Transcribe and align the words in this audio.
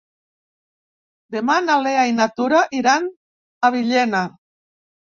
Demà 1.35 1.59
na 1.67 1.77
Lea 1.83 2.09
i 2.13 2.17
na 2.17 2.29
Tura 2.41 2.65
iran 2.81 3.07
a 3.67 3.73
Villena. 3.79 4.29